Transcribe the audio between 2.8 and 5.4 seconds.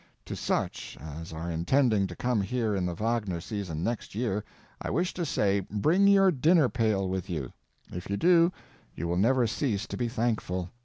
the Wagner season next year I wish to